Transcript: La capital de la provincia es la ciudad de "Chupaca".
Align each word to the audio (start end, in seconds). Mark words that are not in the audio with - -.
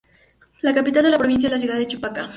La 0.63 0.73
capital 0.73 1.03
de 1.03 1.11
la 1.11 1.19
provincia 1.19 1.45
es 1.45 1.53
la 1.53 1.59
ciudad 1.59 1.77
de 1.77 1.85
"Chupaca". 1.85 2.27